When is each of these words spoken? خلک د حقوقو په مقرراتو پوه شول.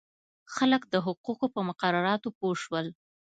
خلک 0.55 0.81
د 0.93 0.95
حقوقو 1.05 1.45
په 1.53 1.61
مقرراتو 1.69 2.29
پوه 2.39 2.55
شول. 2.63 2.87